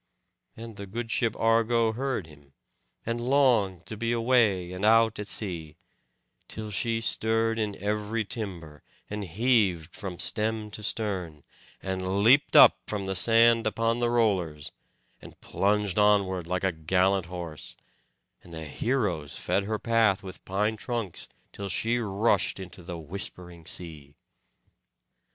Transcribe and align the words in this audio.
And 0.57 0.77
the 0.77 0.87
good 0.87 1.11
ship 1.11 1.35
Argo 1.37 1.91
heard 1.93 2.25
him, 2.25 2.53
and 3.05 3.21
longed 3.21 3.85
to 3.85 3.95
be 3.95 4.11
away 4.11 4.71
and 4.71 4.83
out 4.83 5.19
at 5.19 5.27
sea; 5.27 5.75
till 6.47 6.71
she 6.71 6.99
stirred 6.99 7.59
in 7.59 7.75
every 7.75 8.25
timber, 8.25 8.81
and 9.11 9.23
heaved 9.23 9.95
from 9.95 10.17
stem 10.17 10.71
to 10.71 10.81
stern, 10.81 11.43
and 11.83 12.23
leapt 12.23 12.55
up 12.55 12.79
from 12.87 13.05
the 13.05 13.13
sand 13.13 13.67
upon 13.67 13.99
the 13.99 14.09
rollers, 14.09 14.71
and 15.21 15.39
plunged 15.39 15.99
onward 15.99 16.47
like 16.47 16.63
a 16.63 16.71
gallant 16.71 17.27
horse; 17.27 17.75
and 18.43 18.51
the 18.51 18.65
heroes 18.65 19.37
fed 19.37 19.65
her 19.65 19.77
path 19.77 20.23
with 20.23 20.43
pine 20.45 20.77
trunks, 20.77 21.29
till 21.53 21.69
she 21.69 21.99
rushed 21.99 22.59
into 22.59 22.81
the 22.81 22.97
whispering 22.97 23.67
sea. 23.67 24.15